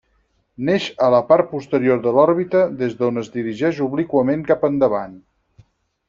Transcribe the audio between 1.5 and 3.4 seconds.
posterior de l'òrbita, des d'on es